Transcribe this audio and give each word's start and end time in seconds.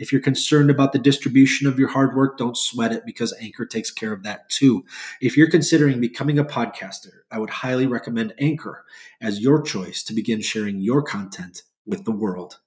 if 0.00 0.10
you're 0.10 0.20
concerned 0.22 0.70
about 0.70 0.92
the 0.92 0.98
distribution 0.98 1.68
of 1.68 1.78
your 1.78 1.88
hard 1.88 2.16
work, 2.16 2.38
don't 2.38 2.56
sweat 2.56 2.90
it 2.90 3.04
because 3.04 3.34
Anchor 3.38 3.66
takes 3.66 3.90
care 3.90 4.14
of 4.14 4.22
that 4.22 4.48
too. 4.48 4.82
If 5.20 5.36
you're 5.36 5.50
considering 5.50 6.00
becoming 6.00 6.38
a 6.38 6.44
podcaster, 6.44 7.20
I 7.30 7.38
would 7.38 7.50
highly 7.50 7.86
recommend 7.86 8.32
Anchor 8.40 8.84
as 9.20 9.40
your 9.40 9.60
choice 9.62 10.02
to 10.04 10.14
begin 10.14 10.40
sharing 10.40 10.80
your 10.80 11.02
content 11.02 11.62
with 11.84 12.06
the 12.06 12.12
world. 12.12 12.60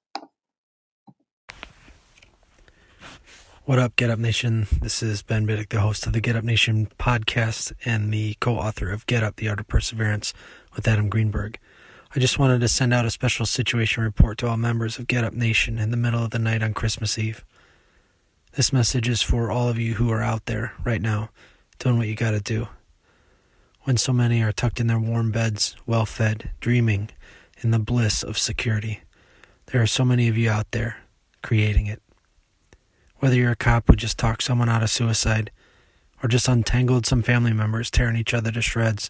What 3.66 3.80
up, 3.80 3.96
Get 3.96 4.12
Up 4.12 4.20
Nation? 4.20 4.68
This 4.82 5.02
is 5.02 5.24
Ben 5.24 5.48
Biddick, 5.48 5.70
the 5.70 5.80
host 5.80 6.06
of 6.06 6.14
the 6.14 6.22
Get 6.22 6.36
Up 6.36 6.44
Nation 6.44 6.90
podcast 7.00 7.74
and 7.84 8.14
the 8.14 8.36
co 8.42 8.58
author 8.58 8.92
of 8.92 9.08
Get 9.08 9.24
Up, 9.24 9.38
The 9.38 9.50
Art 9.50 9.60
of 9.60 9.68
Perseverance 9.68 10.34
with 10.76 10.88
Adam 10.88 11.10
Greenberg. 11.10 11.58
I 12.16 12.20
just 12.20 12.38
wanted 12.38 12.62
to 12.62 12.68
send 12.68 12.94
out 12.94 13.08
a 13.08 13.10
special 13.10 13.48
situation 13.48 14.04
report 14.04 14.38
to 14.38 14.48
all 14.48 14.56
members 14.56 15.00
of 15.00 15.08
Get 15.08 15.24
Up 15.24 15.34
Nation 15.34 15.80
in 15.80 15.90
the 15.90 15.98
middle 15.98 16.24
of 16.24 16.30
the 16.30 16.38
night 16.38 16.62
on 16.62 16.76
Christmas 16.76 17.18
Eve. 17.18 17.44
This 18.52 18.72
message 18.72 19.10
is 19.10 19.24
for 19.24 19.50
all 19.50 19.68
of 19.68 19.80
you 19.80 19.96
who 19.96 20.12
are 20.12 20.22
out 20.22 20.46
there 20.46 20.74
right 20.84 21.02
now 21.02 21.32
doing 21.80 21.98
what 21.98 22.08
you 22.08 22.14
got 22.14 22.32
to 22.32 22.40
do. 22.40 22.68
When 23.82 23.98
so 23.98 24.14
many 24.14 24.44
are 24.44 24.52
tucked 24.52 24.80
in 24.80 24.86
their 24.86 25.00
warm 25.00 25.32
beds, 25.32 25.76
well 25.88 26.06
fed, 26.06 26.52
dreaming 26.60 27.10
in 27.62 27.72
the 27.72 27.80
bliss 27.80 28.22
of 28.22 28.38
security, 28.38 29.02
there 29.68 29.82
are 29.82 29.88
so 29.88 30.06
many 30.06 30.28
of 30.28 30.38
you 30.38 30.52
out 30.52 30.70
there 30.70 30.98
creating 31.42 31.88
it. 31.88 32.00
Whether 33.18 33.38
you're 33.38 33.54
a 33.54 33.56
cop 33.56 33.86
who 33.88 33.96
just 33.96 34.20
talked 34.20 34.44
someone 34.44 34.70
out 34.70 34.84
of 34.84 34.92
suicide, 34.92 35.50
or 36.22 36.30
just 36.30 36.48
untangled 36.48 37.08
some 37.08 37.24
family 37.24 37.54
members 37.54 37.90
tearing 37.90 38.18
each 38.18 38.36
other 38.36 38.52
to 38.52 38.62
shreds 38.62 39.10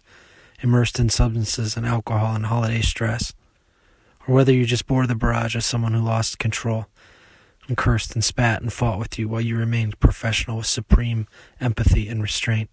immersed 0.62 0.98
in 0.98 1.08
substances 1.08 1.76
and 1.76 1.86
alcohol 1.86 2.34
and 2.34 2.46
holiday 2.46 2.80
stress, 2.80 3.34
or 4.26 4.34
whether 4.34 4.52
you 4.52 4.64
just 4.64 4.86
bore 4.86 5.06
the 5.06 5.14
barrage 5.14 5.54
of 5.54 5.64
someone 5.64 5.94
who 5.94 6.00
lost 6.00 6.38
control 6.38 6.86
and 7.68 7.76
cursed 7.76 8.14
and 8.14 8.24
spat 8.24 8.62
and 8.62 8.72
fought 8.72 8.98
with 8.98 9.18
you 9.18 9.28
while 9.28 9.40
you 9.40 9.56
remained 9.56 10.00
professional 10.00 10.58
with 10.58 10.66
supreme 10.66 11.26
empathy 11.60 12.08
and 12.08 12.22
restraint. 12.22 12.70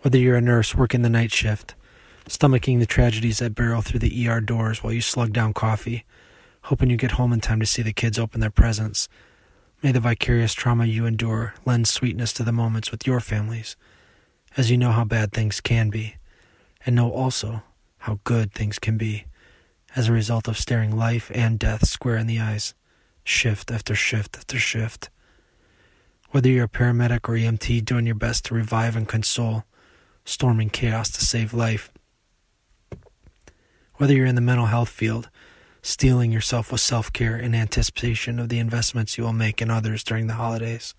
Whether 0.00 0.18
you're 0.18 0.36
a 0.36 0.40
nurse 0.40 0.74
working 0.74 1.02
the 1.02 1.08
night 1.08 1.32
shift, 1.32 1.74
stomaching 2.28 2.78
the 2.78 2.86
tragedies 2.86 3.38
that 3.38 3.54
barrel 3.54 3.82
through 3.82 4.00
the 4.00 4.28
ER 4.28 4.40
doors 4.40 4.82
while 4.82 4.92
you 4.92 5.00
slug 5.00 5.32
down 5.32 5.54
coffee, 5.54 6.04
hoping 6.62 6.90
you 6.90 6.96
get 6.96 7.12
home 7.12 7.32
in 7.32 7.40
time 7.40 7.60
to 7.60 7.66
see 7.66 7.82
the 7.82 7.92
kids 7.92 8.18
open 8.18 8.40
their 8.40 8.50
presents. 8.50 9.08
May 9.82 9.92
the 9.92 10.00
vicarious 10.00 10.54
trauma 10.54 10.86
you 10.86 11.06
endure 11.06 11.54
lend 11.64 11.88
sweetness 11.88 12.32
to 12.34 12.42
the 12.42 12.52
moments 12.52 12.90
with 12.90 13.06
your 13.06 13.20
families, 13.20 13.76
as 14.56 14.70
you 14.70 14.78
know 14.78 14.92
how 14.92 15.04
bad 15.04 15.32
things 15.32 15.60
can 15.60 15.90
be 15.90 16.16
and 16.86 16.94
know 16.94 17.10
also 17.10 17.62
how 17.98 18.20
good 18.24 18.52
things 18.52 18.78
can 18.78 18.98
be 18.98 19.24
as 19.96 20.08
a 20.08 20.12
result 20.12 20.48
of 20.48 20.58
staring 20.58 20.96
life 20.96 21.30
and 21.34 21.58
death 21.58 21.86
square 21.86 22.16
in 22.16 22.26
the 22.26 22.40
eyes, 22.40 22.74
shift 23.22 23.70
after 23.70 23.94
shift 23.94 24.36
after 24.36 24.58
shift. 24.58 25.08
Whether 26.30 26.48
you're 26.48 26.64
a 26.64 26.68
paramedic 26.68 27.28
or 27.28 27.34
EMT 27.34 27.84
doing 27.84 28.06
your 28.06 28.16
best 28.16 28.46
to 28.46 28.54
revive 28.54 28.96
and 28.96 29.08
console, 29.08 29.64
storming 30.24 30.68
chaos 30.68 31.10
to 31.10 31.24
save 31.24 31.54
life. 31.54 31.92
Whether 33.96 34.14
you're 34.14 34.26
in 34.26 34.34
the 34.34 34.40
mental 34.40 34.66
health 34.66 34.88
field, 34.88 35.30
steeling 35.80 36.32
yourself 36.32 36.72
with 36.72 36.80
self 36.80 37.12
care 37.12 37.36
in 37.36 37.54
anticipation 37.54 38.40
of 38.40 38.48
the 38.48 38.58
investments 38.58 39.16
you 39.16 39.22
will 39.22 39.32
make 39.32 39.62
in 39.62 39.70
others 39.70 40.02
during 40.02 40.26
the 40.26 40.34
holidays, 40.34 40.94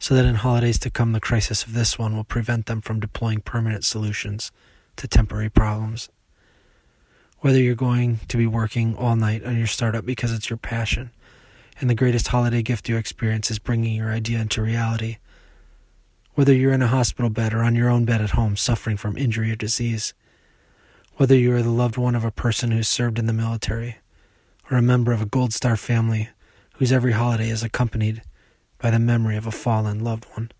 so 0.00 0.14
that 0.14 0.24
in 0.24 0.34
holidays 0.34 0.80
to 0.80 0.90
come, 0.90 1.12
the 1.12 1.20
crisis 1.20 1.62
of 1.62 1.74
this 1.74 1.96
one 1.96 2.16
will 2.16 2.24
prevent 2.24 2.66
them 2.66 2.80
from 2.80 2.98
deploying 2.98 3.40
permanent 3.40 3.84
solutions 3.84 4.50
to 4.96 5.08
temporary 5.08 5.48
problems. 5.48 6.08
Whether 7.40 7.58
you're 7.58 7.74
going 7.74 8.20
to 8.28 8.36
be 8.36 8.46
working 8.46 8.96
all 8.96 9.16
night 9.16 9.44
on 9.44 9.56
your 9.56 9.66
startup 9.66 10.06
because 10.06 10.32
it's 10.32 10.48
your 10.48 10.56
passion, 10.56 11.10
and 11.80 11.90
the 11.90 11.94
greatest 11.94 12.28
holiday 12.28 12.62
gift 12.62 12.88
you 12.88 12.96
experience 12.96 13.50
is 13.50 13.58
bringing 13.58 13.94
your 13.94 14.10
idea 14.10 14.40
into 14.40 14.62
reality. 14.62 15.18
Whether 16.34 16.54
you're 16.54 16.72
in 16.72 16.82
a 16.82 16.88
hospital 16.88 17.30
bed 17.30 17.52
or 17.52 17.62
on 17.62 17.74
your 17.74 17.90
own 17.90 18.04
bed 18.04 18.20
at 18.20 18.30
home 18.30 18.56
suffering 18.56 18.96
from 18.96 19.16
injury 19.16 19.52
or 19.52 19.56
disease. 19.56 20.14
Whether 21.16 21.36
you 21.36 21.54
are 21.54 21.62
the 21.62 21.70
loved 21.70 21.96
one 21.96 22.14
of 22.14 22.24
a 22.24 22.32
person 22.32 22.72
who 22.72 22.82
served 22.82 23.18
in 23.18 23.26
the 23.26 23.32
military, 23.32 23.98
or 24.70 24.76
a 24.76 24.82
member 24.82 25.12
of 25.12 25.22
a 25.22 25.26
Gold 25.26 25.52
Star 25.52 25.76
family 25.76 26.28
whose 26.74 26.90
every 26.90 27.12
holiday 27.12 27.50
is 27.50 27.62
accompanied 27.62 28.22
by 28.78 28.90
the 28.90 28.98
memory 28.98 29.36
of 29.36 29.46
a 29.46 29.52
fallen 29.52 30.02
loved 30.02 30.24
one 30.34 30.50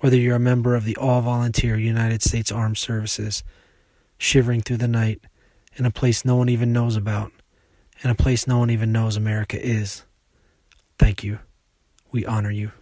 whether 0.00 0.16
you're 0.16 0.36
a 0.36 0.40
member 0.40 0.74
of 0.74 0.84
the 0.84 0.96
all 0.96 1.20
volunteer 1.20 1.76
United 1.76 2.22
States 2.22 2.50
Armed 2.50 2.78
Services, 2.78 3.44
shivering 4.18 4.60
through 4.60 4.78
the 4.78 4.88
night 4.88 5.20
in 5.76 5.86
a 5.86 5.90
place 5.90 6.24
no 6.24 6.36
one 6.36 6.48
even 6.48 6.72
knows 6.72 6.96
about, 6.96 7.32
in 8.02 8.10
a 8.10 8.14
place 8.14 8.46
no 8.46 8.58
one 8.58 8.70
even 8.70 8.92
knows 8.92 9.16
America 9.16 9.62
is. 9.62 10.04
Thank 10.98 11.22
you. 11.22 11.38
We 12.10 12.26
honor 12.26 12.50
you. 12.50 12.72